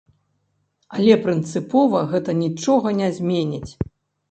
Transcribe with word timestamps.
Але 0.95 1.17
прынцыпова 1.25 2.03
гэта 2.15 2.37
нічога 2.41 2.87
не 3.03 3.13
зменіць. 3.21 3.71